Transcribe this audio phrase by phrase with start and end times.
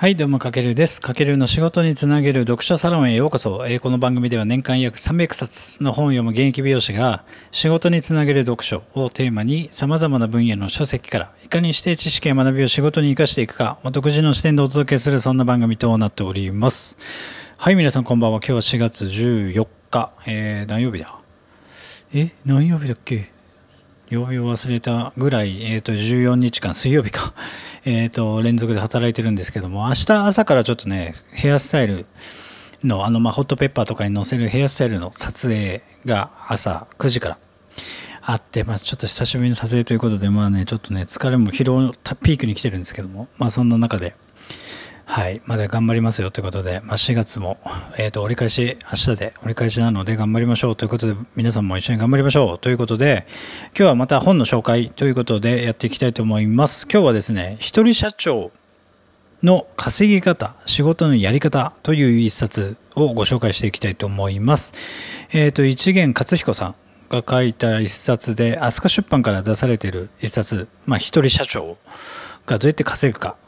[0.00, 1.00] はい、どうも、かけるです。
[1.00, 3.66] かけるの仕事につなげる読書サロンへようこそ。
[3.66, 16.96] えーこの番組では年間約300冊の本を読む現役美容師が仕事につなげる読書をテーマに様々な分野の書籍からいかにして知識や学びを仕事に生かしていくか、独自の視点でお届けするそんな番組となっております。
[17.56, 18.38] はい、皆さんこんばんは。
[18.38, 20.12] 今日は4月14日。
[20.28, 21.18] えー、何曜日だ？
[22.14, 23.32] え何曜日だっけ？
[24.10, 27.34] 曜日を忘れたぐらい、えっ、と、14日間、水曜日か、
[27.84, 32.06] えっ、と、連続で働いてるんですけども、明日朝からちょっとね、ヘアスタイル
[32.84, 37.38] の、あの、まあ、ホットペッパーとかに載せるヘアスタイルの撮影が朝9時から。
[38.30, 44.14] あって、まあ、ちょっと久しぶりの撮影ということで、まあね、ちょっとね、疲れも疲労のピークに来てるんですけども、まあ、そんな中で、
[45.10, 47.56] はい、まだ頑張りますよということで、まあ、4月も、
[47.96, 53.26] えー、と折り返し、明日で折り返しなので頑張りましょうということで、皆さんも一緒に頑張りましょうということで、
[53.68, 56.86] 今日はまた本の紹介ということでやっていきたいと思います。
[56.92, 58.52] 今日はですね、一人社長
[59.42, 64.74] の稼ぎ方、仕事のやり方という一冊をご紹介していきたいと思います。
[65.32, 66.74] えっ、と、一元勝彦さん
[67.08, 71.78] が書いた一冊で、飛鳥出版から出されている一冊、まあ、一人社長
[72.44, 73.38] がどうやって稼ぐか、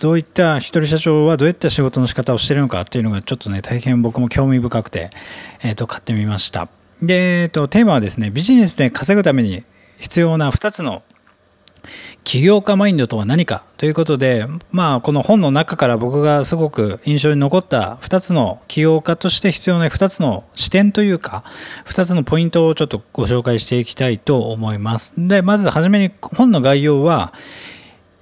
[0.00, 5.10] どういった一人社長はどういった仕事の仕方をしているのかっていうのがちょっとね、大変僕も興味深くて、
[5.62, 6.68] えっ、と、買ってみました。
[7.02, 9.64] で、えっ、と、テーマはですね、ビジネスで稼ぐために
[9.98, 11.02] 必要な2つの
[12.24, 21.44] 起業家マインドとは何かということで、まあ、この本の中から僕がすごく印象に残った2つの起業家として必要な2つの視点というか、
[21.86, 25.14] 2つのポイントをちょっとご紹介していきたいと思います。
[25.16, 27.32] で、まずはじめに本の概要は、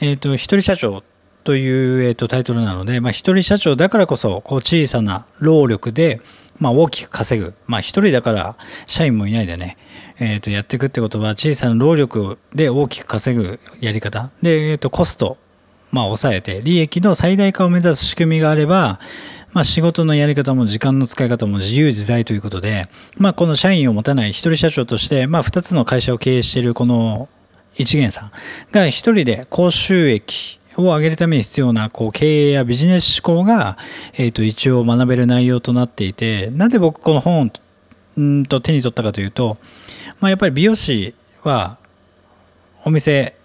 [0.00, 1.04] えっ、と、一人社長
[1.44, 6.20] という、えー、とタイトルなので、まあ、一人社長だからこそこう小さな労力で、
[6.58, 9.76] まあ、大きく稼ぐ、まあ、一人だから社員もいないでね、
[10.18, 14.30] えー、とやっていくってことは小さな労力で大きく稼ぐやり方。
[14.42, 15.38] で、えー、とコスト、
[15.90, 19.00] まあ、抑えて利益の最大化を目指す仕組みがあれば、
[19.52, 22.84] まあ、仕事のやり方も時間の使い方も自由自在ということで、
[23.16, 27.28] まあ、この社員を持たない一人社長として、まあ、2つの会社を経営しているこの
[27.74, 28.32] 一元さん
[28.70, 33.76] が一人で高収益を上げるために必要なこう経営やビジネス思考が、
[34.14, 37.52] えー、と一応学べる内容となっていてなんで僕この本
[38.20, 39.58] んと手に取ったかというと、
[40.20, 41.78] まあ、やっぱり美容師は
[42.84, 43.36] お店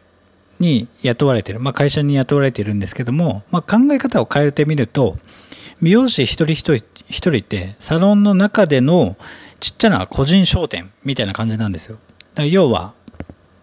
[0.60, 5.18] に雇われてる、まあ、会社に雇われているんですけども、まあ、考え方を変えてみると
[5.82, 9.16] 美容師一人一人一人ってサロンの中での
[9.60, 11.98] ちっちゃな個人商店みたいな感じなんですよ。
[12.46, 12.94] 要は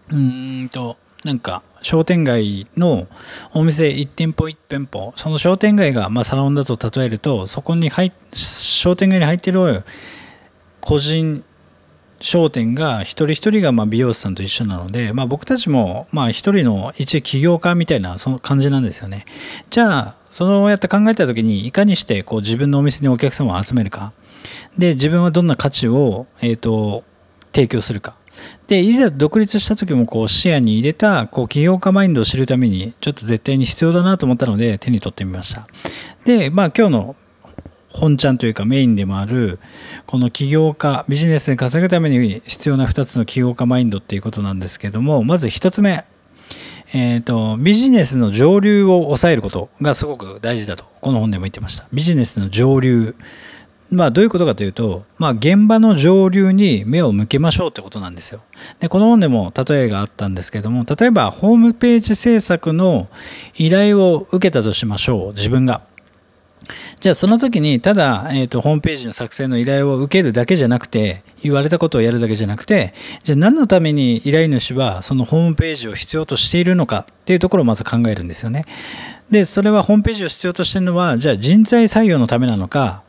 [0.09, 3.07] うんとなんか商店街の
[3.51, 9.83] お店1店舗1店舗その商店街がまあサロンだと例えるとそこに入商店街に入ってる
[10.81, 11.43] 個人
[12.19, 19.25] 商店が一人一人がま美容師さんと一緒なので、まあ、僕たちもまあ一人の一起業家みたいなその感じなんですよね。
[19.71, 24.13] じゃあそうやって考えた時にいかにしてこう自分のお店にお客様を集めるか。
[24.77, 27.03] で自分はどんな価値を、えー、と
[27.51, 28.15] 提供するか。
[28.67, 35.67] で、いざ独立した時もこう視野に入れたこう起業家マインドを知るためにちょっと絶対に必要だなと思ったので手に取ってみました。
[36.25, 37.15] で、まあ今日の
[37.95, 39.59] 本ちゃんというかメインでもある
[40.05, 46.05] この起業家ビジネスで稼ぐために必要な2つの起業家マインドっていうことなんですけどもまず1つ目
[46.93, 53.15] えーと、ビジネスの上流を抑えることがすごく大事だとこの本でも言ってましたビジネスの上流
[53.91, 58.41] まあ、どういうことかというと、まあ、現場の上流に目を向けましょうってことなんですよ。
[58.79, 63.07] で、この本でも例えがあったんですけども、例えばホームページ制作の
[63.55, 65.83] 依頼を受けたとしましょう、自分が。
[66.99, 78.65] じゃあその時にただ、えーと、ホームページの作成の依頼を受けるだけじゃなくて、言われたことをやるだけじゃなくて、じゃあ何のために依頼主はそのホームページを必要としているのかっていうところをまず考えるんですよね。
[79.29, 83.03] で、それはホームページを必要としているのは、じゃあ人材採用のためなのか、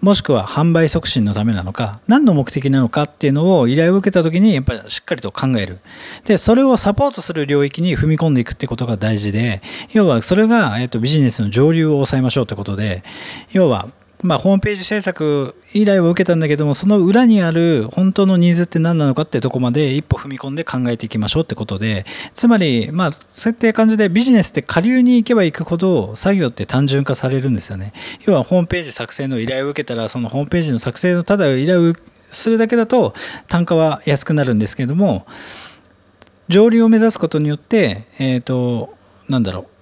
[0.00, 5.78] もしくは販売促進のためなのか、何の目的なのかっていうのを依頼を受けた時にやっぱりしっかりと考える。
[6.26, 9.62] で、それをサポートする領域に踏み込んでいくってことが大事で、
[9.92, 13.04] 要はそれが、えっと、ビジネスの上流を抑えましょうってことで、
[13.52, 13.88] 要は、
[14.22, 27.92] まあ、ホームページ制作依頼を受けたんだけども、その裏にある本当のニーズって何なのかってとこまで一歩踏み込んで考えていきましょうってことで、つまり、まあ、そういった感じでビジネスって下流に行けば行くほど作業って単純化されるんですよね。
[28.24, 31.94] 要はホームページ作成の依頼を受けたら、そのホームページの作成のただ依頼を
[32.30, 33.14] するだけだと
[33.48, 35.26] 単価は安くなるんですけども、
[36.48, 38.94] 上流を目指すことによって、えっ、ー、と、
[39.28, 39.75] なんだろう。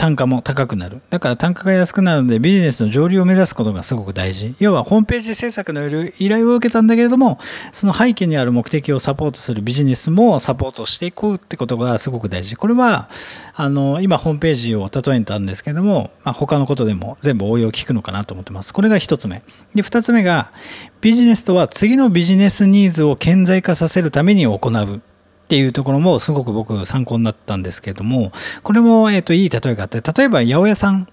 [0.00, 1.02] 単価も高くなる。
[1.10, 4.54] だから単価が安くなるのでビジネスの上流を目指すことがすごく大事。
[4.58, 5.86] 要はホームページ制作の
[6.18, 7.38] 依頼を受けたんだけれども、
[7.70, 12.56] その背景にある目的をサポートするビジネスもサポートしていくってことがすごく大事。
[12.56, 13.10] これは、
[13.54, 18.72] あの、今ホームページを例えたんですけども、まあ、他のことでも全部応用効くのかなと思ってます。
[18.72, 19.42] これが一つ目。
[19.74, 20.50] で、二つ目が、
[21.02, 25.02] ビジネスとは次のビジネスニーズを顕在化させるために行う。
[25.50, 28.30] っていうところもすごく僕参考になったんですけども、
[28.62, 31.08] これも、えっ、と、いい例えがあって、例えば八百屋さん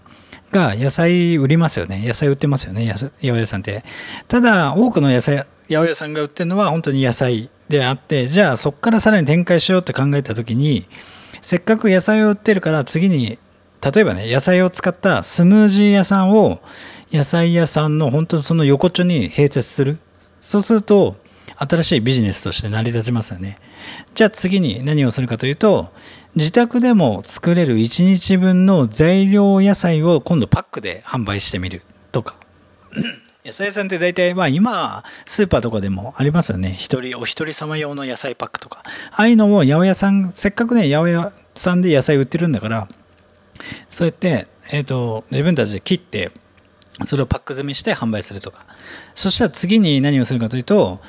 [0.52, 2.04] が野菜売りますよね。
[2.06, 2.86] 野菜売ってますよね。
[2.86, 3.84] 八百屋さんって。
[4.28, 10.86] ただ、多くの野菜、八百屋さんが売ってるのは本当に野菜であって、じゃあそこからさらに展開しようって考えた時に、
[11.42, 13.40] せっかく野菜を売ってるから次に、
[13.82, 16.60] 例えばね、野菜を使ったスムージー屋さんを
[17.12, 19.98] 野菜屋さんの本当にその横丁に併設する。
[20.40, 21.16] そうすると、
[21.60, 23.60] 新しいビジネスとして成り立ちますよね。
[24.14, 25.92] じゃあ次に何をするかというと、
[26.36, 31.82] 自宅でも作れる1日分の材料野菜を今度パックで販売してみる
[32.12, 32.36] とか。
[33.44, 36.76] 野菜屋さんって大体、まあ今、スーパーとかでもありますよね。
[36.78, 38.84] 一人、お一人様用の野菜パックとか。
[39.12, 42.90] ああいうのを八百屋さん、せっかくね、八百屋さんで野菜売ってるんだから、
[43.90, 46.32] そうやって、えっ、ー、と、自分たちで切って、
[47.06, 48.66] それをパック詰めして販売するとか。
[49.16, 51.00] そしたら次に何をするかというと、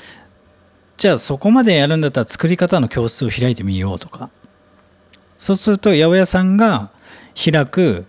[0.99, 4.31] じゃあそこまでやるんだったら作り方の教室を開いてみようとか。
[5.39, 6.91] そうすると八百屋さんが
[7.37, 8.05] 開く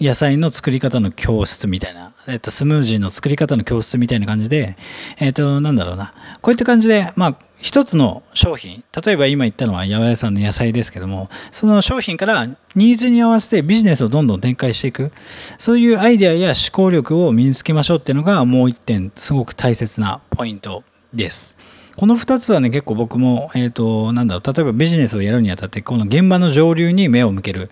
[0.00, 4.76] 野菜の作り方の教室みたいな、えっと、スムージーの作り方の教室みたいな感じで、
[5.18, 6.14] えっと、なんだろうな。
[6.42, 15.12] こういった感じで、まあ、一つの商品、例えば今言ったのは八百屋さんの野菜ですけども、その商品からニーズに合わせてビジネスをどんどん展開していく、
[15.58, 20.82] そういうアイデアや思考力を身につけましょうっていうのがもう一点、すごく大切なポイント
[21.14, 21.56] です。
[21.96, 27.70] この2つはね、結構僕も、えっ、ー、と、なんだろう、例えばビジネスをやるにあたって、この現場の上流に目を向ける。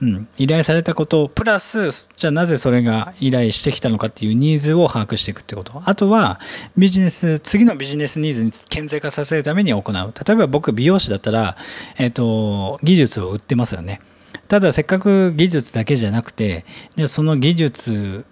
[0.00, 5.80] うん、依頼されたことを、プラス、じゃあなぜそれが依頼してきたのかっていうニーズを把握していくってこと。
[5.84, 6.40] あとは、
[6.76, 9.84] ビジネス、次のビジネスニーズに顕在化させるために行う。
[9.92, 11.56] 例えば僕、美容師だったら、
[11.98, 14.00] えっ、ー、と、技術を売ってますよね。
[14.48, 16.64] ただ、せっかく技術だけじゃなくて、
[16.96, 18.24] でその技術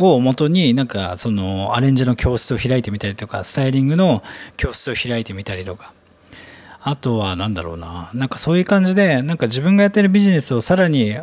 [0.00, 4.22] を元になんかそのアレンジの教室を開いてみたりとかスタイリングの
[4.56, 5.92] 教室を開いてみたりとか。
[6.82, 8.10] あとは何だろうな。
[8.14, 11.16] なんかそういう感じでなんか自分がやってるビジネスをさらに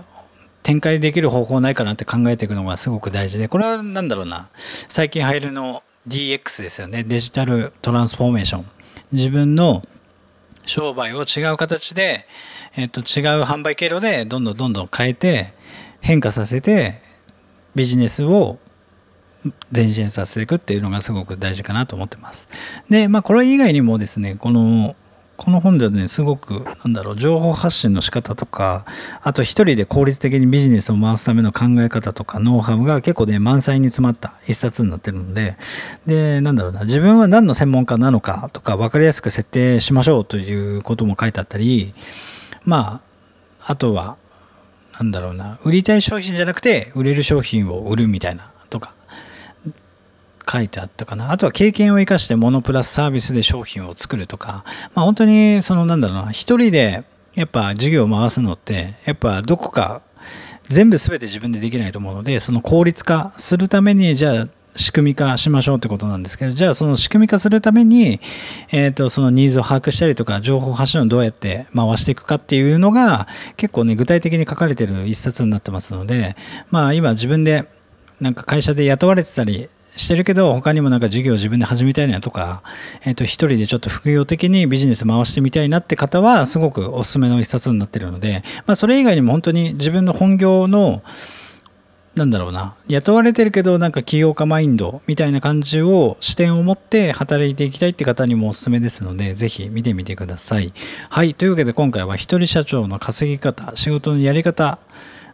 [0.61, 4.49] 展開できる方法ないかなって考えていくのがすごく大事でこれは何だろうな。
[4.87, 7.03] 最近入るの DX ですよね。
[7.03, 8.65] デジタルトランスフォーメーション。
[9.11, 9.83] 自分の
[10.65, 12.27] 商売を違う形で、
[12.75, 15.53] えっと、違う販売経路でどんどんどんどん変えて
[16.01, 17.01] 変化させて
[17.73, 18.59] ビジネスを
[19.75, 22.47] 前進させていくっていうのがすごく大事かなと思ってます。
[22.89, 24.95] で、まあこれ以外にもですね、この
[25.37, 28.85] この本ではね、すごく、なんだろう、情報発信の仕方とか、
[29.21, 35.55] あと一人で効率的にビジネスを回すための考え方とか、ノウハウが結構ね、満載に詰まった一冊になってるので、
[36.07, 41.93] で、なんだろうな、自分は何の専門家なのかとか、分かりやすく設定しましょうということも書いてあったり、
[42.65, 43.01] ま
[43.61, 44.17] あ、あとは、
[44.99, 48.95] なんだろうな、売りたい商品じゃなくて、売れる商品を売るみたいなとか、
[50.49, 51.31] 書いてあったかな。
[51.31, 54.63] あとは経験を生かしてモノプラスサービスで商品を作るとか、
[54.93, 57.03] まあ本当にそのなんだろうな、一人で
[57.35, 60.01] やっぱ事業を回すのって、やっぱどこか
[60.67, 68.19] 全部全て自分でできないと思うので、その効率化するために、じゃあ仕組み化しましょうってことなんですけど、じゃあその仕組み化するために、
[68.71, 76.35] えっ、ー、と、そのニーズを把握したりとか、情報発信をどうやって回していくかっていうのが、結構ね、具体的に書かれてる一冊になってますので、
[76.69, 77.65] まあ今自分で
[78.19, 82.63] なんか会社で雇われてたりしてるけど、他にもなんか事業を自分で始めたいなとか、
[83.03, 91.03] え、ー、と、一人でちょっと副業的にビジネス回してみたいなって方は、すごくおすすめの一冊になってるので、まあ、それ以外にも本当に自分の本業の、
[92.15, 100.73] なんだろうな、雇われてるけど、なんか起業家マインドみたいな感じを、視点を持って働いていきたいって方にもおすすめですので、ぜひ見てみてください。
[101.09, 101.35] はい。
[101.35, 104.79] というわけで今回は一人社長の稼ぎ方、仕事のやり方、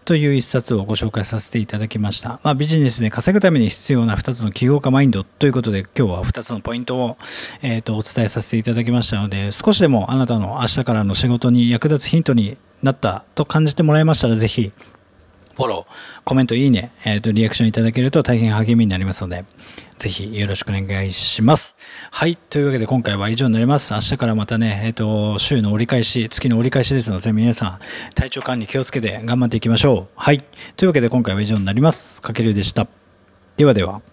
[0.06, 2.40] という一冊をご紹介させていただきました。
[2.44, 7.18] まあ、ビジネスで稼ぐために必要な2つの起業家マインドということで今日は2つのポイントを、
[7.62, 14.74] えーと、お伝えさせていただきましたので少しでもあなたの明日からの仕事に役立つヒントになったと感じてもらいましたらぜひ
[15.56, 19.46] フォロー、コメント、いいね、えっ、ー、と、リアクションいただけると大変励みになりますので、
[19.98, 21.76] ぜひよろしくお願いします。
[22.12, 22.36] はい。
[22.36, 23.94] というわけで今回は以上になります。
[23.94, 27.80] 明日からまたね、えっ、ー、と、週の折り返し、月の折り返しですので、皆さん、
[28.16, 30.14] 体調管理気をつけて頑張っていきましょう。
[30.16, 30.40] はい。
[30.76, 32.22] というわけで今回は以上になります。
[32.22, 32.88] かけるでした。
[33.58, 34.13] ではでは。